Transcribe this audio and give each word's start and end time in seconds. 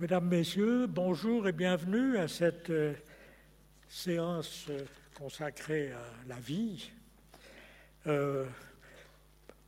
Mesdames, 0.00 0.28
Messieurs, 0.28 0.86
bonjour 0.86 1.46
et 1.46 1.52
bienvenue 1.52 2.16
à 2.16 2.26
cette 2.26 2.70
euh, 2.70 2.94
séance 3.86 4.64
euh, 4.70 4.80
consacrée 5.18 5.92
à 5.92 6.26
la 6.26 6.36
vie. 6.36 6.90
Euh, 8.06 8.46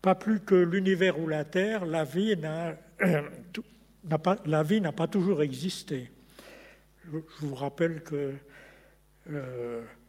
pas 0.01 0.15
plus 0.15 0.41
que 0.41 0.55
l'univers 0.55 1.21
ou 1.21 1.29
la 1.29 1.45
Terre, 1.45 1.85
la 1.85 2.05
vie 2.05 2.35
n'a 2.39 2.79
pas, 4.19 5.07
toujours 5.07 5.43
existé. 5.43 6.11
Je, 7.05 7.19
vous 7.41 7.55
rappelle 7.55 8.03
que 8.03 8.33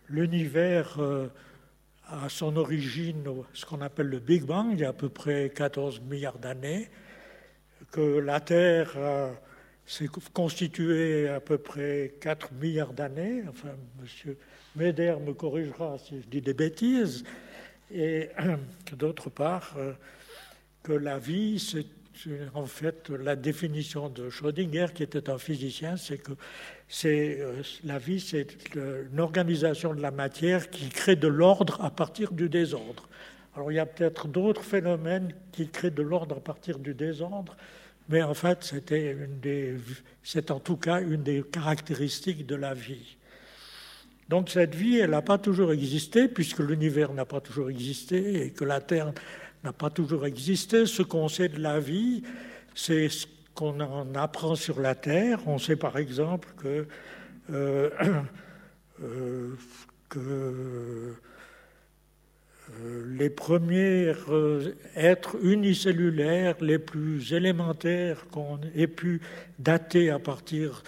l'univers 0.08 1.02
a 2.08 2.30
son 2.30 2.55
origine, 2.55 3.26
ce 3.52 3.66
qu'on 3.66 3.82
appelle 3.82 4.08
le 4.08 4.20
Big 4.20 4.44
Bang, 4.44 4.68
il 4.71 4.80
y 4.80 4.86
a 4.86 4.90
à 4.90 4.94
peu 4.94 5.10
près 5.10 5.52
14 5.54 6.00
milliards 6.00 6.40
d'années, 6.40 6.90
que 7.92 8.20
la 8.20 8.40
Terre 8.40 8.96
s'est 9.86 10.09
constituée 10.34 11.27
à 11.27 11.39
peu 11.39 11.57
près 11.57 12.14
4 12.21 12.54
milliards 12.54 12.93
d'années. 12.93 13.43
Enfin, 13.50 13.69
M. 14.00 14.36
Médère 14.75 15.19
me 15.19 15.33
corrigera 15.33 15.97
si 15.97 16.21
je 16.21 16.28
dis 16.28 16.41
des 16.41 16.54
bêtises. 16.54 17.24
Et 17.91 18.29
d'autre 18.97 19.29
part, 19.29 19.75
euh, 19.77 19.93
que 20.82 20.93
la 20.93 21.19
vie, 21.19 21.60
c'est 21.60 21.86
en 22.54 22.65
fait 22.65 23.10
la 23.10 23.36
définition 23.36 24.10
de 24.10 24.29
Schrödinger, 24.29 24.88
qui 24.93 25.04
était 25.04 25.29
un 25.29 25.38
physicien, 25.38 25.97
c'est 25.97 26.18
que 26.18 26.33
c'est 26.88 27.39
euh, 27.39 27.61
la 27.83 27.97
vie, 27.97 28.19
c'est 28.19 28.47
une 28.75 29.19
organisation 29.19 29.93
de 29.93 30.02
la 30.02 30.11
matière 30.11 30.69
qui 30.69 30.89
crée 30.89 31.15
de 31.15 31.27
l'ordre 31.27 31.83
à 31.83 31.89
partir 31.89 32.31
du 32.31 32.50
désordre. 32.50 33.08
Alors 33.55 33.72
il 33.72 33.75
y 33.75 33.80
a 33.80 33.86
peut-être 33.86 34.27
d'autres 34.27 34.63
phénomènes 34.63 35.33
qui 35.52 35.69
créent 35.69 35.91
de 35.91 36.02
l'ordre 36.02 36.38
à 36.38 36.39
partir 36.39 36.80
du 36.80 36.94
désordre, 36.94 37.55
mais 38.09 38.22
en 38.22 38.34
fait 38.34 38.64
c'était 38.64 39.16
c'est 40.23 40.52
en 40.52 40.59
tout 40.59 40.78
cas 40.78 41.02
une 41.02 41.23
des 41.23 41.44
caractéristiques 41.44 42.45
de 42.45 42.56
la 42.56 42.73
vie. 42.73 43.17
Donc 44.30 44.50
cette 44.50 44.73
vie, 44.73 44.97
elle 44.97 45.11
n'a 45.11 45.22
pas 45.22 45.38
toujours 45.38 45.72
existé, 45.73 46.27
puisque 46.27 46.59
l'univers 46.59 47.14
n'a 47.14 47.25
pas 47.25 47.42
toujours 47.42 47.69
existé 47.69 48.45
et 48.45 48.52
que 48.52 48.64
la 48.64 48.80
Terre 48.81 49.14
n'a 49.64 49.73
pas 49.73 49.89
toujours 49.89 50.25
existé. 50.25 50.86
Ce 50.86 51.02
qu'on 51.02 51.27
sait 51.27 51.50
de 51.50 51.59
la 51.59 51.80
vie, 51.80 52.23
c'est 52.73 53.09
ce 53.09 53.27
qu'on 53.53 53.80
en 53.80 54.16
apprend 54.16 54.55
sur 54.55 54.80
la 54.80 54.95
Terre. 54.95 55.39
On 55.45 55.59
sait 55.59 55.75
par 55.75 55.97
exemple 55.97 56.47
que, 56.58 56.88
euh, 57.52 57.89
euh, 59.03 59.55
les 63.17 63.29
premiers 63.29 64.13
êtres 64.95 65.38
unicellulaires 65.43 66.55
les 66.61 66.80
plus 66.80 67.33
élémentaires 67.33 68.27
qu'on 68.31 68.59
ait 68.75 68.88
pu 68.88 69.21
dater 69.59 70.09
à 70.09 70.19
partir 70.19 70.83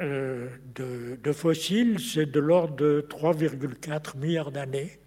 de, 0.00 1.18
de 1.22 1.32
fossiles, 1.32 2.00
c'est 2.00 2.26
de 2.26 2.40
l'ordre 2.40 2.76
de 2.76 3.06
3,4 3.08 4.18
milliards 4.18 4.50
d'années, 4.50 4.98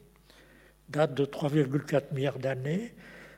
date 0.89 1.13
de 1.13 1.25
3,4 1.25 2.13
milliards 2.13 2.39
d'années 2.39 2.93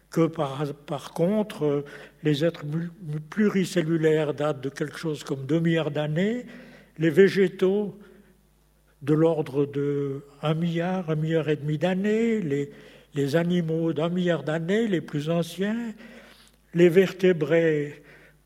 que 0.10 0.28
par, 0.28 1.14
contre, 1.14 1.84
les 2.24 2.46
êtres 2.46 2.64
pluricellulaires 3.30 4.34
datent 4.34 4.62
de 4.62 4.70
quelque 4.70 4.98
chose 4.98 5.24
comme 5.24 5.46
2 5.46 5.60
milliards 5.60 5.92
d'années, 5.92 6.46
les 6.98 7.10
végétaux 7.10 7.98
de 9.02 9.14
l'ordre 9.14 9.66
de 9.66 10.24
1 10.42 10.54
milliard, 10.56 11.10
1 11.10 11.16
milliard 11.16 11.50
et 11.50 11.56
demi 11.56 11.78
d'années, 11.78 12.42
les, 12.42 12.72
les 13.14 13.36
animaux 13.36 13.94
d'un 13.94 14.10
milliard 14.10 14.44
d'années, 14.44 14.88
les 14.88 15.02
plus 15.02 15.30
anciens, 15.30 15.94
les 16.74 16.90
vertébrés 16.90 18.04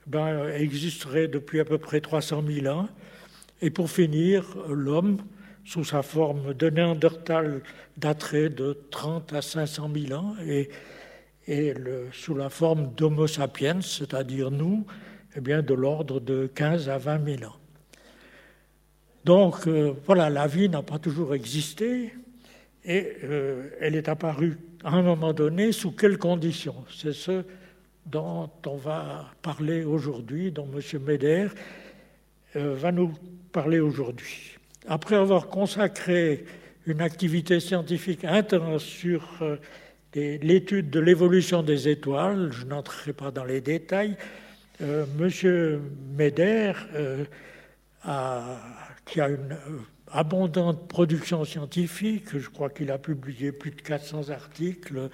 ben, 0.07 0.49
existeraient 0.49 1.27
depuis 1.27 1.59
à 1.59 1.65
peu 1.65 1.77
près 1.77 2.01
300 2.01 2.43
000 2.47 2.67
ans, 2.67 2.89
et 3.61 3.69
pour 3.69 3.89
finir, 3.89 4.57
l'homme, 4.69 5.17
sous 5.63 5.83
sa 5.83 6.01
forme 6.01 6.53
de 6.53 6.69
Néandertal, 6.69 7.61
daterait 7.97 8.49
de 8.49 8.77
30 8.89 9.33
à 9.33 9.41
500 9.41 9.89
000 9.93 10.19
ans, 10.19 10.35
et 10.45 10.69
et 11.47 11.73
sous 12.11 12.35
la 12.35 12.49
forme 12.49 12.93
d'Homo 12.95 13.27
sapiens, 13.27 13.81
c'est-à-dire 13.81 14.51
nous, 14.51 14.85
eh 15.35 15.41
bien, 15.41 15.61
de 15.61 15.73
l'ordre 15.73 16.19
de 16.19 16.47
15 16.53 16.89
à 16.89 16.97
20 16.97 17.37
000 17.39 17.51
ans. 17.51 17.55
Donc 19.25 19.67
euh, 19.67 19.93
voilà, 20.05 20.29
la 20.29 20.47
vie 20.47 20.69
n'a 20.69 20.81
pas 20.81 20.99
toujours 20.99 21.35
existé 21.35 22.13
et 22.83 23.13
euh, 23.23 23.69
elle 23.79 23.95
est 23.95 24.09
apparue 24.09 24.57
à 24.83 24.95
un 24.95 25.03
moment 25.03 25.33
donné 25.33 25.71
sous 25.71 25.91
quelles 25.91 26.17
conditions? 26.17 26.75
C'est 26.89 27.13
ce 27.13 27.43
dont 28.05 28.49
on 28.65 28.77
va 28.77 29.31
parler 29.43 29.83
aujourd'hui, 29.83 30.51
dont 30.51 30.67
M. 30.73 31.01
Meder 31.05 31.47
euh, 32.55 32.75
va 32.75 32.91
nous 32.91 33.13
parler 33.51 33.79
aujourd'hui. 33.79 34.57
Après 34.87 35.15
avoir 35.15 35.47
consacré 35.47 36.45
une 36.87 37.01
activité 37.01 37.59
scientifique 37.59 38.25
intense 38.25 38.83
sur 38.83 39.21
l'étude 40.15 40.89
de 40.89 40.99
l'évolution 40.99 41.61
des 41.61 41.87
étoiles, 41.87 42.51
je 42.51 42.65
n'entrerai 42.65 43.13
pas 43.13 43.29
dans 43.29 43.45
les 43.45 43.61
détails, 43.61 44.17
Monsieur 45.19 45.79
Meder, 46.17 46.73
euh, 48.07 48.55
qui 49.11 49.21
a 49.21 49.29
une 49.29 49.51
euh, 49.51 49.79
abondante 50.11 50.87
production 50.87 51.45
scientifique, 51.45 52.37
je 52.37 52.49
crois 52.49 52.69
qu'il 52.69 52.89
a 52.91 52.97
publié 52.97 53.51
plus 53.51 53.71
de 53.71 53.81
400 53.81 54.29
articles, 54.29 55.09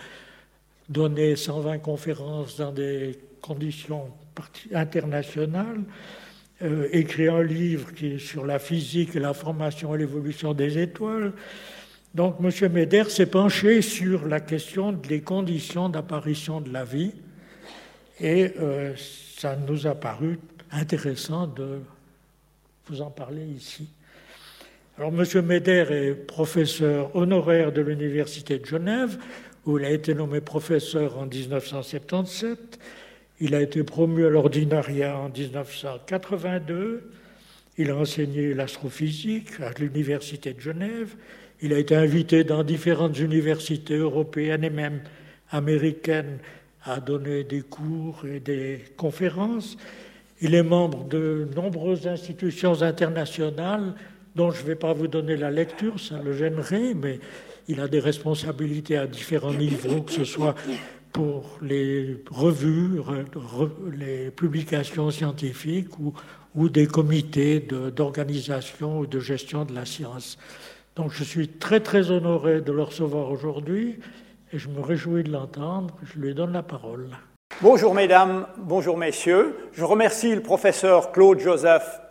donné 0.88 1.36
120 1.36 1.80
conférences 1.80 2.58
dans 2.58 2.72
des 2.72 3.20
conditions 3.42 4.12
internationales, 4.74 5.82
écrit 6.92 7.28
un 7.28 7.44
livre 7.44 7.94
qui 7.94 8.14
est 8.14 8.20
sur 8.20 8.46
la 8.46 8.58
physique 8.58 9.16
et 9.16 9.20
la 9.20 9.34
formation 9.34 9.94
et 9.94 9.98
l'évolution 10.00 10.54
des 10.54 10.80
étoiles, 10.80 11.34
donc 12.18 12.38
M. 12.40 12.72
Meder 12.72 13.04
s'est 13.10 13.28
penché 13.28 13.84
sur 13.84 14.26
la 14.26 14.40
question 14.40 14.92
des 14.92 15.22
conditions 15.22 15.88
d'apparition 15.88 16.62
de 16.62 16.72
la 16.72 16.84
vie 16.84 17.12
et 18.20 18.54
euh, 18.60 18.96
ça 19.38 19.56
nous 19.56 19.86
a 19.86 19.94
paru 19.94 20.40
intéressant 20.72 21.46
de 21.46 21.82
vous 22.90 23.02
en 23.02 23.10
parler 23.10 23.46
ici. 23.46 23.90
Alors 24.98 25.12
M. 25.14 25.46
Meder 25.46 25.86
est 25.92 26.14
professeur 26.14 27.16
honoraire 27.16 27.72
de 27.72 27.82
l'Université 27.82 28.58
de 28.58 28.66
Genève, 28.66 29.18
où 29.66 29.78
il 29.78 29.86
a 29.86 29.92
été 29.92 30.14
nommé 30.14 30.42
professeur 30.42 31.18
en 31.18 31.26
1977. 31.26 32.80
Il 33.40 33.54
a 33.54 33.62
été 33.62 33.84
promu 33.84 34.26
à 34.26 34.30
l'ordinariat 34.30 35.18
en 35.18 35.30
1982. 35.30 37.12
Il 37.78 37.92
a 37.92 37.96
enseigné 37.96 38.54
l'astrophysique 38.54 39.60
à 39.60 39.72
l'Université 39.80 40.54
de 40.54 40.62
Genève. 40.62 41.16
Il 41.62 41.74
a 41.74 41.80
été 41.80 41.96
invité 41.96 42.44
dans 42.44 42.64
différentes 42.64 43.20
universités 43.20 43.98
européennes 43.98 44.64
et 44.64 44.70
même 44.70 45.02
américaines 45.52 46.40
à 46.84 47.00
donner 47.00 47.44
des 47.44 47.62
cours 47.62 48.26
et 48.26 48.40
des 48.40 48.84
conférences. 48.96 49.78
Il 50.42 50.54
est 50.54 50.64
membre 50.64 51.06
de 51.06 51.48
nombreuses 51.56 52.08
institutions 52.08 52.82
internationales 52.82 53.94
dont 54.36 54.52
je 54.52 54.62
ne 54.62 54.68
vais 54.68 54.76
pas 54.76 54.94
vous 54.94 55.08
donner 55.08 55.36
la 55.36 55.50
lecture, 55.50 56.00
ça 56.00 56.22
le 56.22 56.34
gênerait, 56.34 56.94
mais 56.94 57.20
il 57.68 57.82
a 57.82 57.88
des 57.88 58.00
responsabilités 58.00 58.96
à 58.98 59.08
différents 59.08 59.54
niveaux, 59.54 60.02
que 60.02 60.12
ce 60.12 60.24
soit 60.24 60.54
pour 61.12 61.58
les 61.62 62.24
revues, 62.30 63.02
les 63.98 64.30
publications 64.30 65.10
scientifiques 65.10 65.98
ou, 66.00 66.14
des 66.70 66.88
comités 66.88 67.60
d'organisation 67.60 69.00
ou 69.00 69.08
de 69.08 69.20
gestion 69.20 69.66
de 69.66 69.74
la 69.74 69.86
science. 69.86 70.38
Donc 70.96 71.12
je 71.12 71.24
suis 71.24 71.48
très 71.48 71.80
très 71.80 72.10
honoré 72.12 72.62
de 72.62 72.72
le 72.72 72.84
recevoir 72.84 73.32
aujourd'hui 73.32 74.00
et 74.52 74.58
je 74.58 74.68
me 74.70 74.82
réjouis 74.82 75.24
de 75.24 75.32
l'entendre. 75.32 75.96
Je 76.04 76.20
lui 76.20 76.34
donne 76.34 76.54
la 76.54 76.64
parole. 76.64 77.10
Bonjour 77.64 77.96
mesdames, 77.96 78.46
bonjour 78.58 78.98
messieurs. 78.98 79.58
Je 79.74 79.84
remercie 79.84 80.36
le 80.36 80.44
professeur 80.44 81.12
Claude 81.12 81.40
Joseph 81.40 82.02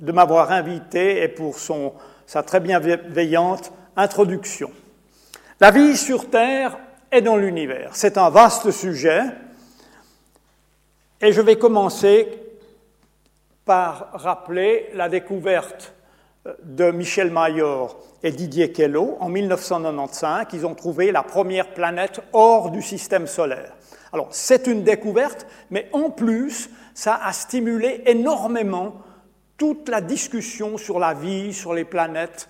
de 0.00 0.12
m'avoir 0.12 0.52
invité 0.52 1.22
et 1.22 1.28
pour 1.28 1.56
sa 1.58 2.42
très 2.42 2.60
bienveillante 2.60 3.72
introduction. 3.96 4.70
La 5.60 5.70
vie 5.70 5.96
sur 5.96 6.28
Terre 6.28 6.76
est 7.10 7.22
dans 7.22 7.38
l'univers. 7.38 7.92
C'est 7.94 8.18
un 8.18 8.28
vaste 8.28 8.70
sujet 8.70 9.22
et 11.22 11.32
je 11.32 11.40
vais 11.40 11.56
commencer 11.56 12.28
par 13.64 14.10
rappeler 14.12 14.90
la 14.92 15.08
découverte 15.08 15.94
de 16.64 16.90
Michel 16.90 17.30
Mayor 17.30 17.96
et 18.22 18.30
Didier 18.30 18.72
Queloz 18.72 19.16
en 19.20 19.30
1995. 19.30 20.48
Ils 20.52 20.66
ont 20.66 20.74
trouvé 20.74 21.12
la 21.12 21.22
première 21.22 21.72
planète 21.72 22.20
hors 22.34 22.70
du 22.70 22.82
système 22.82 23.26
solaire. 23.26 23.72
Alors, 24.12 24.28
c'est 24.30 24.66
une 24.66 24.84
découverte, 24.84 25.46
mais 25.70 25.88
en 25.92 26.10
plus, 26.10 26.70
ça 26.94 27.14
a 27.14 27.32
stimulé 27.32 28.02
énormément 28.06 29.02
toute 29.56 29.88
la 29.88 30.00
discussion 30.00 30.78
sur 30.78 30.98
la 30.98 31.14
vie, 31.14 31.52
sur 31.52 31.74
les 31.74 31.84
planètes 31.84 32.48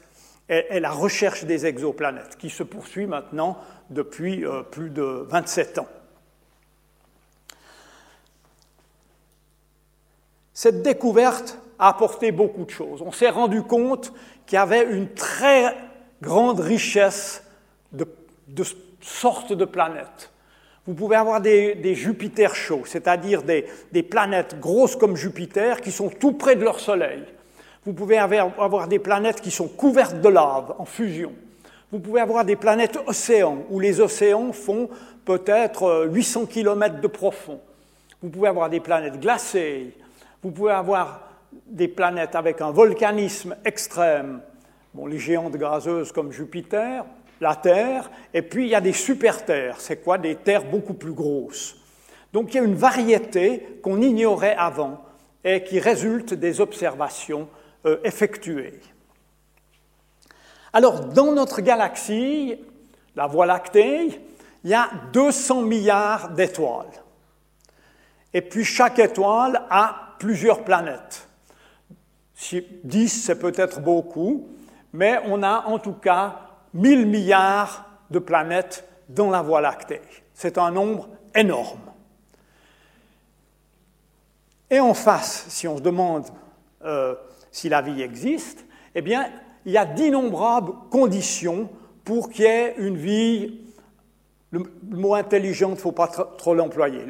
et, 0.49 0.81
la 0.81 0.91
recherche 0.91 1.45
des 1.45 1.67
exoplanètes, 1.67 2.37
qui 2.37 2.51
se 2.51 2.63
poursuit 2.63 3.07
maintenant 3.07 3.59
depuis 3.91 4.45
euh, 4.45 4.63
plus 4.63 4.91
de 4.91 5.27
27 5.29 5.79
ans. 5.79 5.89
Cette 10.53 10.83
découverte 10.83 11.59
a 11.79 11.89
apporté 11.89 12.33
beaucoup 12.33 12.65
de 12.65 12.71
choses. 12.71 13.01
On 13.03 13.13
s'est 13.13 13.31
rendu 13.31 13.63
compte 13.63 14.13
qu'il 14.47 14.57
y 14.57 14.59
avait 14.59 14.91
une 14.91 15.09
très 15.15 15.77
grande 16.21 16.61
richesse 16.61 17.45
de, 17.93 18.07
sortes 19.01 19.53
de 19.53 19.65
planètes. 19.65 20.33
Vous 20.89 20.95
pouvez 20.95 21.17
avoir 21.17 21.43
des, 21.43 21.75
des 21.75 21.95
Jupiters 21.95 22.55
chauds, 22.55 22.85
c'est-à-dire 22.87 23.43
des, 23.43 24.03
planètes 24.03 24.59
grosses 24.59 24.97
comme 24.97 25.17
Jupiter 25.17 25.83
qui 25.83 25.93
sont 25.93 26.09
tout 26.09 26.33
près 26.33 26.57
de 26.57 26.65
leur 26.65 26.81
Soleil. 26.81 27.25
Vous 27.85 27.93
pouvez 27.93 28.17
avoir, 28.17 28.89
des 28.89 28.99
planètes 28.99 29.43
qui 29.43 29.51
sont 29.51 29.69
couvertes 29.69 30.19
de 30.23 30.29
lave 30.31 30.75
en 30.79 30.87
fusion. 30.87 31.35
Vous 31.93 31.99
pouvez 31.99 32.23
avoir 32.23 32.43
des 32.47 32.57
planètes 32.57 32.99
océans, 33.07 33.65
où 33.69 33.81
les 33.81 34.01
océans 34.01 34.55
font 34.55 34.89
peut-être 35.27 36.09
800 36.11 36.47
km 36.47 37.03
de 37.03 37.07
profond. 37.07 37.61
Vous 38.23 38.31
pouvez 38.31 38.49
avoir 38.49 38.71
des 38.71 38.81
planètes 38.81 39.21
glacées. 39.21 39.93
Vous 40.43 40.53
pouvez 40.53 40.73
avoir 40.73 41.21
des 41.67 41.89
planètes 41.89 42.35
avec 42.35 42.63
un 42.63 42.71
volcanisme 42.71 43.57
extrême. 43.63 44.41
Bon, 44.95 45.05
les 45.05 45.19
géantes 45.19 45.57
gazeuses 45.57 46.13
comme 46.13 46.33
Jupiter, 46.33 47.05
la 47.41 47.57
Terre, 47.57 48.11
et 48.35 48.43
puis 48.43 48.65
il 48.65 48.71
y 48.71 48.75
a 48.75 48.81
des 48.81 48.93
super-terres. 48.93 49.81
C'est 49.81 50.03
quoi? 50.03 50.19
Des 50.19 50.37
terres 50.37 50.65
beaucoup 50.65 50.95
plus 50.95 51.13
grosses. 51.13 51.77
Donc 52.33 52.53
il 52.53 52.57
y 52.57 52.61
a 52.61 52.65
une 52.65 52.75
variété 52.75 53.81
qu'on 53.83 54.01
ignorait 54.01 54.57
avant 54.57 55.05
et 55.45 55.63
qui 55.63 55.81
résulte 55.81 56.35
des 56.35 56.61
observations 56.61 57.49
euh, 57.87 57.99
effectuées. 58.05 58.81
Alors, 60.73 61.07
dans 61.07 61.33
notre 61.33 61.61
galaxie, 61.61 62.57
la 63.17 63.27
Voie 63.27 63.47
lactée, 63.47 64.21
il 64.65 64.71
y 64.71 64.75
a 64.75 64.91
200 65.13 65.63
milliards 65.63 66.31
d'étoiles. 66.31 66.87
Et 68.35 68.43
puis 68.43 68.65
chaque 68.65 68.99
étoile 68.99 69.63
a 69.71 70.17
plusieurs 70.19 70.65
planètes. 70.65 71.29
10, 72.85 73.09
c'est 73.09 73.39
peut-être 73.39 73.81
beaucoup, 73.81 74.49
mais 74.93 75.21
on 75.25 75.43
a 75.43 75.65
en 75.67 75.79
tout 75.79 75.95
cas 75.95 76.48
1000 76.75 77.07
milliards 77.07 77.89
de 78.11 78.19
planètes 78.19 78.89
dans 79.09 79.31
la 79.31 79.43
Voie 79.43 79.61
lactée. 79.61 80.01
C'est 80.35 80.59
un 80.59 80.71
nombre 80.71 81.09
énorme. 81.35 81.81
Et 84.71 84.81
en 84.81 84.95
face, 84.95 85.47
si 85.49 85.67
on 85.67 85.79
se 85.79 85.83
demande 85.83 86.27
euh, 86.85 87.15
si 87.51 87.69
la 87.69 87.81
vie 87.81 88.03
existe, 88.03 88.67
eh 88.95 89.03
bien, 89.03 89.31
il 89.65 89.73
y 89.73 89.79
a 89.79 89.85
d'innombrables 89.85 90.73
conditions 90.91 91.71
pour 92.05 92.31
qu'il 92.31 92.45
y 92.45 92.49
ait 92.49 92.75
une 92.79 92.97
vie, 92.97 93.61
le, 94.51 94.63
mot 94.89 95.15
intelligent, 95.15 95.69
il 95.69 95.75
ne 95.75 95.79
faut 95.79 95.93
pas 95.93 96.09
trop 96.09 96.55
l'employer, 96.55 97.01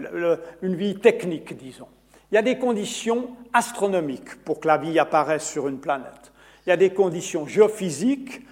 une 0.63 0.75
vie 0.75 0.99
technique, 0.99 1.57
disons. 1.57 1.89
Il 2.31 2.35
y 2.35 2.39
a 2.39 2.43
des 2.43 2.59
conditions 2.59 3.31
astronomiques 3.53 4.45
pour 4.45 4.61
que 4.61 4.69
la 4.69 4.77
vie 4.77 4.99
apparaisse 4.99 5.49
sur 5.49 5.69
une 5.69 5.79
planète. 5.79 6.33
Il 6.67 6.71
y 6.71 6.73
a 6.73 6.77
des 6.77 6.91
conditions 6.91 7.47
géophysiques, 7.47 8.43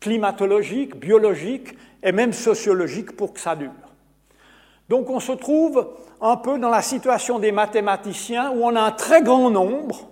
climatologiques, 0.00 0.96
biologiques 0.96 1.76
et 2.02 2.12
même 2.12 2.32
sociologiques 2.32 3.16
pour 3.16 3.32
que 3.32 3.40
ça 3.40 3.56
dure. 3.56 3.72
Donc 4.88 5.10
on 5.10 5.20
se 5.20 5.32
trouve 5.32 5.88
un 6.20 6.36
peu 6.36 6.58
dans 6.58 6.70
la 6.70 6.82
situation 6.82 7.38
des 7.38 7.52
mathématiciens 7.52 8.50
où 8.52 8.64
on 8.64 8.74
a 8.74 8.80
un 8.80 8.92
très 8.92 9.22
grand 9.22 9.50
nombre, 9.50 10.08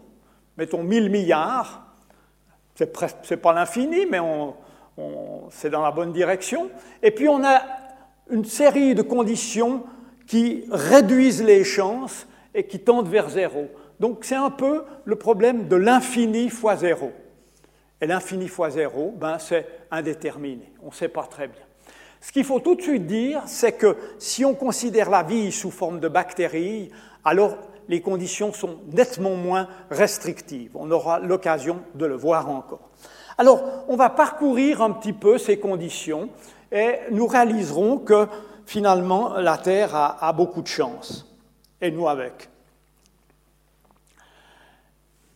mettons 0.56 0.82
1000 0.82 1.10
milliards, 1.10 1.86
c'est 2.74 3.40
pas 3.40 3.52
l'infini, 3.54 4.06
mais 4.06 4.20
c'est 5.50 5.70
dans 5.70 5.82
la 5.82 5.92
bonne 5.92 6.12
direction. 6.12 6.70
Et 7.02 7.10
puis 7.10 7.28
on 7.28 7.42
a 7.44 7.62
une 8.30 8.44
série 8.44 8.94
de 8.94 9.02
conditions 9.02 9.84
qui 10.26 10.64
réduisent 10.70 11.42
les 11.42 11.64
chances 11.64 12.26
et 12.54 12.66
qui 12.66 12.80
tendent 12.80 13.08
vers 13.08 13.30
zéro. 13.30 13.68
Donc 14.00 14.24
c'est 14.24 14.34
un 14.34 14.50
peu 14.50 14.82
le 15.04 15.16
problème 15.16 15.68
de 15.68 15.76
l'infini 15.76 16.50
fois 16.50 16.76
zéro. 16.76 17.12
Et 18.00 18.06
l'infini 18.06 18.48
fois 18.48 18.70
zéro, 18.70 19.14
ben, 19.16 19.38
c'est 19.38 19.66
indéterminé. 19.90 20.72
On 20.82 20.88
ne 20.88 20.92
sait 20.92 21.08
pas 21.08 21.24
très 21.24 21.48
bien. 21.48 21.62
Ce 22.20 22.32
qu'il 22.32 22.44
faut 22.44 22.60
tout 22.60 22.74
de 22.74 22.82
suite 22.82 23.06
dire, 23.06 23.42
c'est 23.46 23.72
que 23.72 23.96
si 24.18 24.44
on 24.44 24.54
considère 24.54 25.10
la 25.10 25.22
vie 25.22 25.52
sous 25.52 25.70
forme 25.70 26.00
de 26.00 26.08
bactéries, 26.08 26.90
alors 27.24 27.56
les 27.88 28.00
conditions 28.00 28.52
sont 28.52 28.78
nettement 28.92 29.34
moins 29.34 29.68
restrictives. 29.90 30.72
On 30.74 30.90
aura 30.90 31.20
l'occasion 31.20 31.82
de 31.94 32.06
le 32.06 32.16
voir 32.16 32.48
encore. 32.50 32.90
Alors, 33.38 33.84
on 33.88 33.96
va 33.96 34.10
parcourir 34.10 34.82
un 34.82 34.90
petit 34.90 35.12
peu 35.12 35.38
ces 35.38 35.58
conditions 35.58 36.30
et 36.72 36.98
nous 37.10 37.26
réaliserons 37.26 37.98
que 37.98 38.26
finalement 38.64 39.34
la 39.34 39.58
Terre 39.58 39.94
a, 39.94 40.32
beaucoup 40.32 40.62
de 40.62 40.66
chance, 40.66 41.26
et 41.80 41.90
nous 41.90 42.08
avec. 42.08 42.48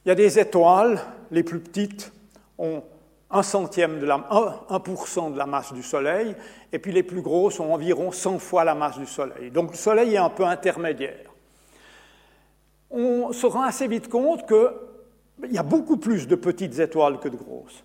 Il 0.05 0.09
y 0.09 0.12
a 0.12 0.15
des 0.15 0.39
étoiles, 0.39 1.01
les 1.31 1.43
plus 1.43 1.61
petites 1.61 2.12
ont 2.61 2.85
un 3.31 3.43
centième 3.43 4.01
de 4.01 4.07
la, 4.07 4.19
1%, 4.19 5.33
de 5.33 5.39
la 5.39 5.47
masse 5.47 5.73
du 5.73 5.83
Soleil, 5.83 6.35
et 6.73 6.79
puis 6.79 6.93
les 6.93 7.03
plus 7.03 7.23
grosses 7.23 7.61
ont 7.61 7.73
environ 7.73 8.12
100 8.12 8.39
fois 8.39 8.65
la 8.65 8.75
masse 8.75 8.99
du 8.99 9.07
Soleil. 9.07 9.51
Donc 9.51 9.73
le 9.73 9.77
Soleil 9.77 10.15
est 10.15 10.19
un 10.19 10.31
peu 10.31 10.45
intermédiaire 10.45 11.31
on 12.91 13.33
se 13.33 13.47
rend 13.47 13.62
assez 13.62 13.87
vite 13.87 14.09
compte 14.09 14.47
qu'il 14.47 15.53
y 15.53 15.59
a 15.59 15.62
beaucoup 15.62 15.97
plus 15.97 16.27
de 16.27 16.35
petites 16.35 16.79
étoiles 16.79 17.21
que 17.21 17.29
de 17.29 17.37
grosses. 17.37 17.85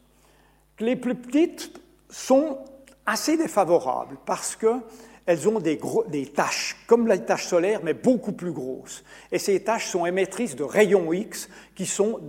Les 0.79 0.95
plus 0.95 1.15
petites 1.15 1.79
sont 2.09 2.59
assez 3.05 3.37
défavorables 3.37 4.17
parce 4.25 4.55
qu'elles 4.55 5.47
ont 5.47 5.59
des, 5.59 5.79
des, 6.07 6.25
taches, 6.25 6.75
comme 6.87 7.07
les 7.07 7.23
taches 7.23 7.47
solaires, 7.47 7.81
mais 7.83 7.93
beaucoup 7.93 8.33
plus 8.33 8.51
grosses. 8.51 9.03
Et 9.31 9.39
ces 9.39 9.63
taches 9.63 9.87
sont 9.87 10.05
émettrices 10.05 10.55
de 10.55 10.63
rayons 10.63 11.13
X 11.13 11.49
qui 11.75 11.85
sont 11.85 12.19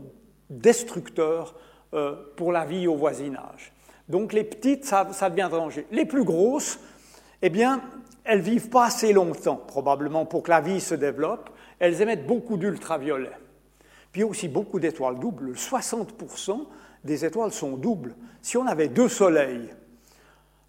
destructeurs 0.50 1.54
euh, 1.96 2.14
pour 2.36 2.52
la 2.52 2.64
vie 2.64 2.86
au 2.86 2.96
voisinage. 2.96 3.72
Donc 4.08 4.32
les 4.32 4.44
petites, 4.44 4.84
ça, 4.84 5.04
devient 5.30 5.48
danger. 5.50 5.86
Les 5.90 6.04
plus 6.04 6.24
grosses, 6.24 6.78
eh 7.42 7.50
bien, 7.50 7.82
elles 8.24 8.40
vivent 8.40 8.68
pas 8.68 8.86
assez 8.86 9.12
longtemps, 9.12 9.56
probablement, 9.56 10.26
pour 10.26 10.42
que 10.42 10.50
la 10.50 10.60
vie 10.60 10.80
se 10.80 10.94
développe 10.94 11.50
elles 11.78 12.00
émettent 12.00 12.26
beaucoup 12.26 12.56
d'ultraviolets. 12.56 13.38
Puis 14.12 14.22
aussi 14.22 14.48
beaucoup 14.48 14.80
d'étoiles 14.80 15.18
doubles. 15.18 15.52
60% 15.52 16.66
des 17.04 17.24
étoiles 17.24 17.52
sont 17.52 17.76
doubles. 17.76 18.14
Si 18.40 18.56
on 18.56 18.66
avait 18.66 18.88
deux 18.88 19.08
soleils, 19.08 19.68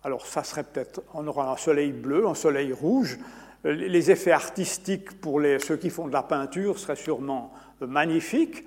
alors 0.04 0.26
ça 0.26 0.44
serait 0.44 0.64
peut-être, 0.64 1.02
on 1.14 1.26
aura 1.28 1.52
un 1.52 1.58
soleil 1.58 1.92
bleu, 1.92 2.28
un 2.28 2.36
soleil 2.36 2.74
rouge. 2.74 3.18
Les 3.64 4.12
effets 4.12 4.32
artistiques 4.32 5.20
pour 5.20 5.40
les, 5.40 5.60
ceux 5.60 5.78
qui 5.78 5.90
font 5.90 6.08
de 6.08 6.14
la 6.14 6.24
peinture 6.24 6.78
seraient 6.78 6.96
sûrement 6.96 7.54
magnifiques, 7.82 8.66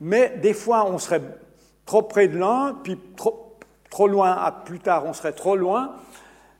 mais 0.00 0.38
des 0.42 0.54
fois 0.54 0.86
on 0.86 0.98
serait 0.98 1.22
trop 1.86 2.02
près 2.02 2.28
de 2.28 2.38
l'un, 2.38 2.78
puis 2.82 2.98
trop, 3.16 4.08
loin, 4.08 4.32
à 4.32 4.52
plus 4.52 4.80
tard 4.80 5.04
on 5.06 5.12
serait 5.12 5.32
trop 5.32 5.56
loin, 5.56 5.94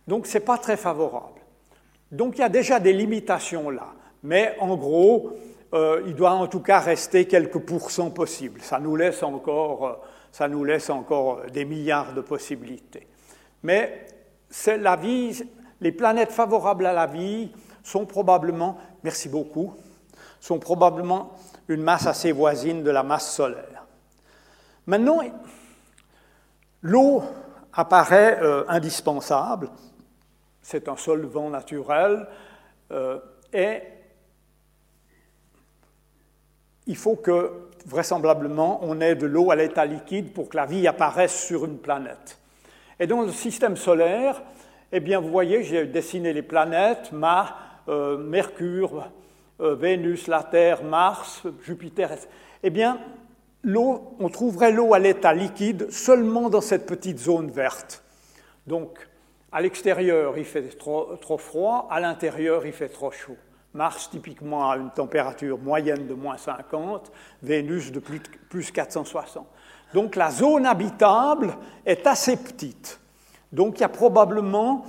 donc 0.06 0.26
ce 0.26 0.34
n'est 0.34 0.44
pas 0.44 0.58
très 0.58 0.76
favorable. 0.76 1.40
Donc 2.10 2.36
il 2.36 2.40
y 2.40 2.44
a 2.44 2.48
déjà 2.48 2.78
des 2.80 2.92
limitations 2.92 3.70
là 3.70 3.88
mais 4.22 4.56
en 4.60 4.76
gros, 4.76 5.32
euh, 5.74 6.02
il 6.06 6.14
doit 6.14 6.32
en 6.32 6.46
tout 6.46 6.60
cas 6.60 6.80
rester 6.80 7.26
quelques 7.26 7.58
pourcents 7.58 8.10
possibles. 8.10 8.60
Ça 8.62 8.78
nous 8.78 8.96
laisse 8.96 9.22
encore, 9.22 9.86
euh, 9.86 9.92
ça 10.30 10.48
nous 10.48 10.64
laisse 10.64 10.90
encore 10.90 11.42
des 11.52 11.64
milliards 11.64 12.14
de 12.14 12.20
possibilités. 12.20 13.06
Mais 13.62 14.06
la 14.66 14.96
vie, 14.96 15.42
les 15.80 15.92
planètes 15.92 16.30
favorables 16.30 16.86
à 16.86 16.92
la 16.92 17.06
vie 17.06 17.50
sont 17.82 18.06
probablement, 18.06 18.78
merci 19.02 19.28
beaucoup, 19.28 19.74
sont 20.40 20.58
probablement 20.58 21.32
une 21.68 21.82
masse 21.82 22.06
assez 22.06 22.32
voisine 22.32 22.82
de 22.82 22.90
la 22.90 23.02
masse 23.02 23.34
solaire. 23.34 23.81
Maintenant, 24.86 25.20
l'eau 26.82 27.22
apparaît 27.72 28.38
euh, 28.42 28.64
indispensable, 28.68 29.70
c'est 30.60 30.88
un 30.88 30.96
solvant 30.96 31.50
naturel, 31.50 32.26
et 33.54 33.82
il 36.86 36.96
faut 36.96 37.16
que, 37.16 37.50
vraisemblablement, 37.86 38.80
on 38.82 39.00
ait 39.00 39.14
de 39.14 39.26
l'eau 39.26 39.50
à 39.50 39.56
l'état 39.56 39.86
liquide 39.86 40.32
pour 40.32 40.48
que 40.48 40.56
la 40.56 40.66
vie 40.66 40.86
apparaisse 40.86 41.46
sur 41.46 41.64
une 41.64 41.78
planète. 41.78 42.38
Et 42.98 43.06
dans 43.06 43.22
le 43.22 43.32
système 43.32 43.76
solaire, 43.76 44.42
eh 44.92 45.00
bien, 45.00 45.20
vous 45.20 45.30
voyez, 45.30 45.62
j'ai 45.62 45.86
dessiné 45.86 46.32
les 46.32 46.42
planètes, 46.42 47.12
Mars, 47.12 47.52
euh, 47.88 48.16
Mercure, 48.18 49.08
euh, 49.60 49.74
Vénus, 49.74 50.26
la 50.26 50.42
Terre, 50.42 50.84
Mars, 50.84 51.42
Jupiter. 51.64 52.10
Eh 52.62 52.70
bien, 52.70 52.98
on 53.64 54.28
trouverait 54.28 54.72
l'eau 54.72 54.94
à 54.94 54.98
l'état 54.98 55.32
liquide 55.32 55.90
seulement 55.90 56.50
dans 56.50 56.60
cette 56.60 56.86
petite 56.86 57.18
zone 57.18 57.50
verte. 57.50 58.02
Donc, 58.66 59.08
à 59.50 59.60
l'extérieur, 59.60 60.38
il 60.38 60.44
fait 60.44 60.76
trop 60.78 61.38
froid, 61.38 61.86
à 61.90 62.00
l'intérieur, 62.00 62.66
il 62.66 62.72
fait 62.72 62.88
trop 62.88 63.10
chaud. 63.10 63.36
Mars 63.74 64.10
typiquement 64.10 64.70
a 64.70 64.76
une 64.76 64.90
température 64.90 65.58
moyenne 65.58 66.06
de 66.06 66.14
moins 66.14 66.36
50, 66.36 67.10
Vénus 67.42 67.90
de 67.90 68.00
plus 68.00 68.70
460. 68.70 69.46
Donc 69.94 70.16
la 70.16 70.30
zone 70.30 70.66
habitable 70.66 71.56
est 71.86 72.06
assez 72.06 72.36
petite. 72.36 73.00
Donc 73.50 73.78
il 73.78 73.80
y 73.82 73.84
a 73.84 73.88
probablement 73.88 74.84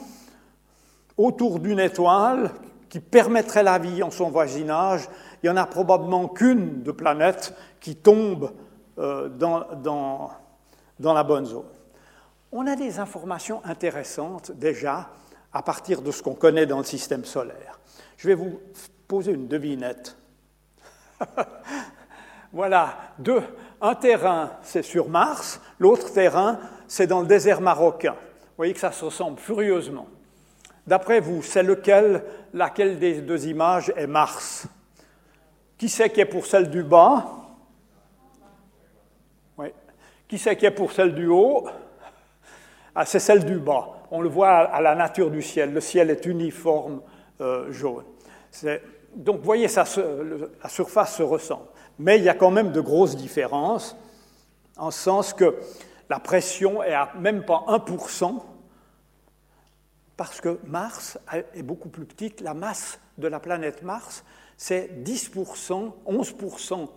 autour 1.17 1.59
d'une 1.59 1.79
étoile 1.79 2.51
qui 2.93 2.99
permettrait 2.99 3.63
la 3.63 3.79
vie 3.79 4.03
en 4.03 4.11
son 4.11 4.29
voisinage, 4.29 5.09
il 5.41 5.49
n'y 5.49 5.57
en 5.57 5.57
a 5.57 5.65
probablement 5.65 6.27
qu'une 6.27 6.83
de 6.83 6.91
planète 6.91 7.55
qui 7.79 7.95
tombe 7.95 8.51
euh, 8.99 9.29
dans, 9.29 9.65
dans, 9.81 10.29
dans 10.99 11.13
la 11.15 11.23
bonne 11.23 11.47
zone. 11.47 11.65
On 12.51 12.67
a 12.67 12.75
des 12.75 12.99
informations 12.99 13.61
intéressantes 13.65 14.51
déjà 14.51 15.09
à 15.51 15.63
partir 15.63 16.03
de 16.03 16.11
ce 16.11 16.21
qu'on 16.21 16.35
connaît 16.35 16.67
dans 16.67 16.77
le 16.77 16.83
système 16.83 17.25
solaire. 17.25 17.79
Je 18.15 18.27
vais 18.27 18.35
vous 18.35 18.59
poser 19.07 19.31
une 19.31 19.47
devinette. 19.47 20.15
voilà, 22.53 22.95
deux. 23.17 23.41
Un 23.81 23.95
terrain, 23.95 24.51
c'est 24.61 24.83
sur 24.83 25.09
Mars, 25.09 25.59
l'autre 25.79 26.13
terrain, 26.13 26.59
c'est 26.87 27.07
dans 27.07 27.21
le 27.21 27.27
désert 27.27 27.59
marocain. 27.59 28.13
Vous 28.13 28.57
voyez 28.57 28.73
que 28.75 28.79
ça 28.79 28.91
se 28.91 29.03
ressemble 29.03 29.39
furieusement. 29.39 30.05
D'après 30.85 31.19
vous, 31.19 31.41
c'est 31.41 31.63
lequel, 31.63 32.23
laquelle 32.53 32.99
des 32.99 33.21
deux 33.21 33.47
images 33.47 33.91
est 33.95 34.07
Mars? 34.07 34.67
Qui 35.77 35.89
c'est 35.89 36.09
qui 36.09 36.21
est 36.21 36.25
pour 36.25 36.45
celle 36.45 36.69
du 36.69 36.83
bas? 36.83 37.25
Oui. 39.57 39.67
Qui 40.27 40.37
c'est 40.37 40.55
qui 40.55 40.65
est 40.65 40.71
pour 40.71 40.91
celle 40.91 41.15
du 41.15 41.27
haut? 41.27 41.67
Ah, 42.95 43.05
C'est 43.05 43.19
celle 43.19 43.45
du 43.45 43.59
bas. 43.59 43.89
On 44.11 44.21
le 44.21 44.29
voit 44.29 44.49
à 44.49 44.81
la 44.81 44.93
nature 44.93 45.31
du 45.31 45.41
ciel. 45.41 45.73
Le 45.73 45.81
ciel 45.81 46.09
est 46.09 46.25
uniforme 46.25 47.01
euh, 47.41 47.71
jaune. 47.71 48.03
Donc, 49.15 49.37
vous 49.37 49.43
voyez, 49.43 49.67
ça, 49.67 49.85
la 50.61 50.69
surface 50.69 51.15
se 51.15 51.23
ressemble. 51.23 51.65
Mais 51.97 52.17
il 52.17 52.23
y 52.23 52.29
a 52.29 52.33
quand 52.33 52.51
même 52.51 52.71
de 52.71 52.81
grosses 52.81 53.15
différences, 53.15 53.97
en 54.77 54.91
sens 54.91 55.33
que 55.33 55.59
la 56.09 56.19
pression 56.19 56.83
est 56.83 56.93
à 56.93 57.11
même 57.17 57.43
pas 57.43 57.63
1%, 57.67 58.39
parce 60.23 60.39
que 60.39 60.57
Mars 60.63 61.19
est 61.53 61.63
beaucoup 61.63 61.89
plus 61.89 62.05
petite. 62.05 62.39
La 62.39 62.53
masse 62.53 62.97
de 63.17 63.27
la 63.27 63.41
planète 63.41 63.83
Mars, 63.83 64.23
c'est 64.55 65.03
10%, 65.03 65.91
11% 66.07 66.87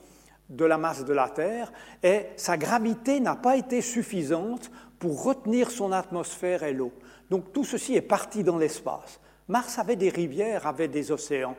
de 0.48 0.64
la 0.64 0.78
masse 0.78 1.04
de 1.04 1.12
la 1.12 1.28
Terre, 1.28 1.72
et 2.04 2.26
sa 2.36 2.56
gravité 2.56 3.18
n'a 3.18 3.34
pas 3.34 3.56
été 3.56 3.80
suffisante 3.80 4.70
pour 5.00 5.24
retenir 5.24 5.72
son 5.72 5.90
atmosphère 5.90 6.62
et 6.62 6.72
l'eau. 6.72 6.92
Donc 7.28 7.52
tout 7.52 7.64
ceci 7.64 7.96
est 7.96 8.00
parti 8.00 8.44
dans 8.44 8.58
l'espace. 8.58 9.18
Mars 9.48 9.80
avait 9.80 9.96
des 9.96 10.10
rivières, 10.10 10.68
avait 10.68 10.86
des 10.86 11.10
océans, 11.10 11.56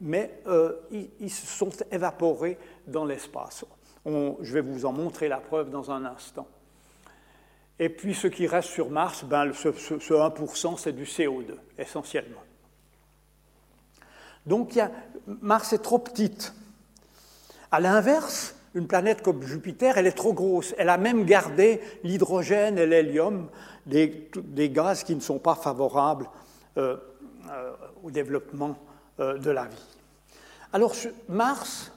mais 0.00 0.40
euh, 0.46 0.72
ils, 1.20 1.30
se 1.30 1.46
sont 1.46 1.72
évaporés 1.92 2.56
dans 2.86 3.04
l'espace. 3.04 3.66
je 4.06 4.54
vais 4.54 4.62
vous 4.62 4.86
en 4.86 4.92
montrer 4.92 5.28
la 5.28 5.40
preuve 5.40 5.68
dans 5.68 5.90
un 5.90 6.06
instant. 6.06 6.48
Et 7.80 7.88
puis 7.88 8.14
ce 8.14 8.26
qui 8.26 8.46
reste 8.46 8.68
sur 8.68 8.90
Mars, 8.90 9.24
ben, 9.24 9.52
ce, 9.54 9.70
1%, 9.70 10.76
c'est 10.76 10.92
du 10.92 11.04
CO2, 11.04 11.54
essentiellement. 11.78 12.42
Donc 14.44 14.78
Mars 15.26 15.72
est 15.72 15.82
trop 15.82 15.98
petite. 15.98 16.52
À 17.72 17.80
l'inverse, 17.80 18.54
une 18.74 18.86
planète 18.86 19.22
comme 19.22 19.42
Jupiter, 19.42 19.96
elle 19.96 20.06
est 20.06 20.12
trop 20.12 20.34
grosse. 20.34 20.74
Elle 20.76 20.90
a 20.90 20.98
même 20.98 21.24
gardé 21.24 21.80
l'hydrogène 22.04 22.76
et 22.76 22.86
l'hélium, 22.86 23.48
des, 23.86 24.28
gaz 24.70 25.02
qui 25.02 25.14
ne 25.14 25.20
sont 25.20 25.38
pas 25.38 25.54
favorables 25.54 26.28
euh, 26.76 26.98
euh, 27.50 27.72
au 28.02 28.10
développement 28.10 28.76
euh, 29.20 29.38
de 29.38 29.50
la 29.50 29.64
vie. 29.64 29.96
Alors 30.74 30.94
Mars, 31.28 31.92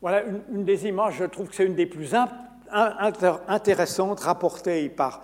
voilà 0.00 0.22
une, 0.22 0.64
des 0.64 0.86
images, 0.86 1.16
je 1.18 1.24
trouve 1.24 1.48
que 1.48 1.54
c'est 1.56 1.66
une 1.66 1.74
des 1.74 1.86
plus 1.86 2.14
intéressante 2.72 4.20
rapportée 4.20 4.88
par, 4.88 5.22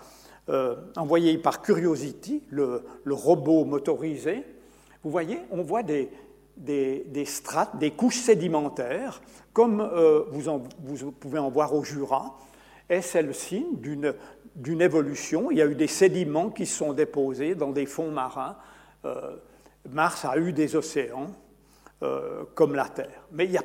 euh, 0.48 0.76
envoyée 0.96 1.38
par 1.38 1.62
Curiosity, 1.62 2.42
le, 2.50 2.82
robot 3.08 3.64
motorisé. 3.64 4.44
Vous 5.02 5.10
voyez, 5.10 5.40
on 5.50 5.62
voit 5.62 5.82
des, 5.82 6.10
des, 6.56 7.24
strates, 7.24 7.78
des 7.78 7.90
couches 7.90 8.20
sédimentaires, 8.20 9.20
comme 9.52 9.80
euh, 9.80 10.24
vous, 10.30 10.62
vous, 10.84 11.12
pouvez 11.12 11.38
en 11.38 11.50
voir 11.50 11.74
au 11.74 11.84
Jura, 11.84 12.36
et 12.88 13.02
c'est 13.02 13.22
le 13.22 13.32
signe 13.32 13.76
d'une 14.54 14.80
évolution. 14.80 15.50
Il 15.50 15.58
y 15.58 15.62
a 15.62 15.66
eu 15.66 15.74
des 15.74 15.88
sédiments 15.88 16.50
qui 16.50 16.66
se 16.66 16.78
sont 16.78 16.92
déposés 16.92 17.54
dans 17.54 17.72
des 17.72 17.86
fonds 17.86 18.10
marins. 18.10 18.56
Euh, 19.04 19.36
Mars 19.90 20.24
a 20.24 20.36
eu 20.38 20.52
des 20.52 20.76
océans, 20.76 21.30
comme 22.54 22.74
la 22.74 22.88
Terre. 22.88 23.26
Mais 23.32 23.46
il 23.46 23.52
y 23.52 23.56
a 23.56 23.62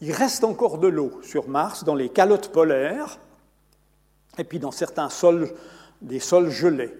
il 0.00 0.12
reste 0.12 0.44
encore 0.44 0.78
de 0.78 0.88
l'eau 0.88 1.20
sur 1.22 1.48
Mars, 1.48 1.84
dans 1.84 1.94
les 1.94 2.08
calottes 2.08 2.48
polaires, 2.48 3.18
et 4.38 4.44
puis 4.44 4.58
dans 4.58 4.70
certains 4.70 5.10
sols, 5.10 5.52
des 6.00 6.20
sols 6.20 6.50
gelés. 6.50 6.94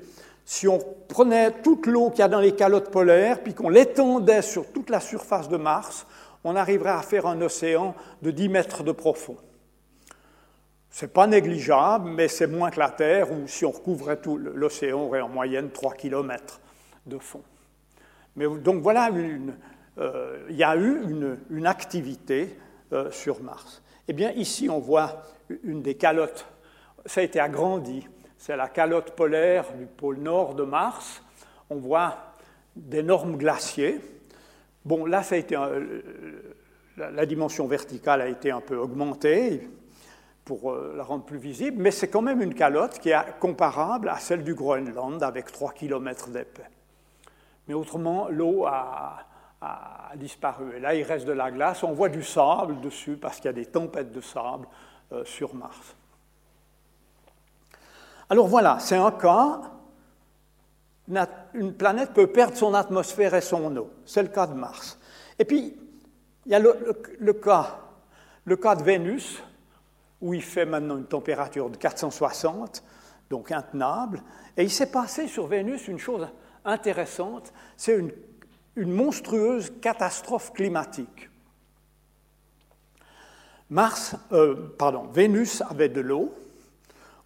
Si 0.45 0.69
on 0.69 0.79
prenait 1.09 1.53
toute 1.63 1.87
l'eau 1.87 2.11
qu'il 2.11 2.21
y 2.21 2.23
a 2.23 2.29
dans 2.29 2.41
les 2.41 2.55
calottes 2.55 2.91
polaires, 2.91 3.43
puis 3.43 3.55
qu'on 3.55 3.69
l'étendait 3.69 4.43
sur 4.43 4.71
toute 4.73 4.91
la 4.91 5.01
surface 5.01 5.49
de 5.49 5.57
Mars, 5.57 6.07
on 6.45 6.57
arriverait 6.57 6.91
à 6.91 7.03
faire 7.03 7.27
un 7.27 7.41
océan 7.41 7.95
de 8.21 8.31
10 8.31 8.49
mètres 8.49 8.83
de 8.83 8.93
profond. 8.93 9.37
Ce 10.91 11.05
n'est 11.05 11.11
pas 11.11 11.27
négligeable, 11.27 12.11
mais 12.11 12.29
c'est 12.29 12.49
moins 12.49 12.71
que 12.71 12.81
la 12.81 12.91
Terre, 12.91 13.31
où 13.31 13.47
si 13.47 13.65
on 13.65 13.71
recouvrait 13.71 14.21
tout 14.21 14.37
l'océan, 14.37 15.03
aurait 15.03 15.21
en 15.21 15.29
moyenne 15.29 15.71
3 15.71 15.95
km 15.95 16.61
de 17.07 17.19
fond. 17.19 17.43
Mais, 18.37 18.47
donc 18.47 18.83
voilà, 18.83 19.11
euh, 19.99 20.47
il 20.51 20.57
y 20.57 20.65
a 20.65 20.77
eu 20.77 21.01
une 21.51 21.67
activité 21.67 22.59
euh, 22.93 23.11
sur 23.11 23.43
Mars. 23.43 23.83
Eh 24.09 24.13
bien, 24.13 24.33
ici, 24.33 24.69
on 24.69 24.79
voit 24.79 25.23
une 25.65 25.83
des 25.83 25.95
calottes. 25.95 26.47
Ça 27.07 27.21
a 27.21 27.25
été 27.25 27.41
agrandi. 27.41 28.07
C'est 28.37 28.57
la 28.57 28.69
calotte 28.69 29.13
polaire 29.13 29.73
du 29.75 29.87
pôle 29.87 30.19
nord 30.19 30.55
de 30.55 30.65
Mars. 30.65 31.23
On 31.69 31.77
voit 31.77 32.17
d'énormes 32.75 33.37
glaciers. 33.37 34.01
Bon, 34.85 35.05
là, 35.05 35.23
ça 35.23 35.35
a 35.35 35.39
été 35.39 35.57
la 36.97 37.27
dimension 37.27 37.67
verticale 37.67 38.21
a 38.21 38.29
été 38.29 38.51
un 38.51 38.61
peu 38.61 38.77
augmentée 38.77 39.69
pour 40.45 40.73
euh, 40.73 40.95
la 40.97 41.05
rendre 41.05 41.25
plus 41.25 41.39
visible, 41.39 41.81
mais 41.81 41.91
c'est 41.91 42.09
quand 42.09 42.23
même 42.23 42.43
une 42.43 42.55
calotte 42.55 42.99
qui 42.99 43.11
est 43.11 43.39
comparable 43.39 44.09
à 44.09 44.19
celle 44.19 44.43
du 44.43 44.55
Groenland 44.55 45.23
avec 45.23 45.53
3 45.53 45.73
km 45.73 46.31
d'épais. 46.31 46.69
Mais 47.69 47.75
autrement, 47.75 48.29
l'eau 48.29 48.67
a, 48.67 49.19
a, 49.61 50.13
disparu. 50.17 50.77
Et 50.77 50.81
là, 50.81 50.95
il 50.95 51.03
reste 51.03 51.27
de 51.27 51.33
la 51.33 51.51
glace. 51.51 51.83
On 51.83 51.93
voit 51.93 52.09
du 52.09 52.23
sable 52.23 52.81
dessus 52.81 53.17
parce 53.17 53.37
qu'il 53.37 53.47
y 53.47 53.49
a 53.49 53.53
des 53.53 53.67
tempêtes 53.67 54.13
de 54.13 54.21
sable 54.21 54.67
euh, 55.13 55.25
sur 55.25 55.55
Mars. 55.55 55.95
Alors 58.29 58.47
voilà, 58.47 58.79
c'est 58.81 58.97
un 58.97 59.11
cas. 59.11 59.61
Une 61.55 61.75
planète 61.75 62.13
peut 62.13 62.29
perdre 62.29 62.57
son 62.57 62.75
atmosphère 62.75 63.35
et 63.35 63.41
son 63.41 63.77
eau. 63.77 63.91
C'est 64.05 64.23
le 64.23 64.29
cas 64.29 64.47
de 64.47 64.55
Mars. 64.55 64.99
Et 65.39 65.45
puis, 65.45 65.77
il 66.47 66.53
y 66.53 66.55
a 66.55 66.59
le, 66.61 67.33
cas, 67.33 67.81
le 68.45 68.57
cas 68.57 68.77
de 68.77 68.83
Vénus, 68.85 69.43
où 70.21 70.35
il 70.35 70.43
fait 70.43 70.67
maintenant 70.67 70.97
une 70.97 71.07
température 71.07 71.69
de 71.69 71.77
460, 71.77 72.85
donc 73.29 73.51
intenable. 73.51 74.23
Et 74.57 74.63
il 74.63 74.71
s'est 74.71 74.91
passé 74.91 75.27
sur 75.27 75.47
Vénus 75.47 75.89
une 75.89 75.99
chose 75.99 76.29
intéressante, 76.65 77.53
c'est 77.77 77.97
une 77.97 78.13
une 78.81 78.93
monstrueuse 78.93 79.71
catastrophe 79.83 80.55
climatique. 80.55 81.29
Mars, 83.69 84.17
euh, 84.33 84.75
Vénus 85.13 85.63
avait 85.69 85.91
de 85.91 86.01
l'eau, 86.01 86.35